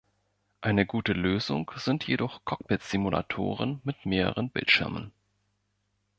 Eine 0.61 0.87
gute 0.87 1.13
Lösung 1.13 1.69
sind 1.75 2.07
jedoch 2.07 2.41
Cockpitsimulatoren 2.43 3.81
mit 3.83 4.03
mehreren 4.07 4.49
Bildschirmen. 4.49 5.11